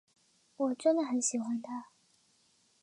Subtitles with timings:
[0.57, 1.89] 我真的很喜欢他。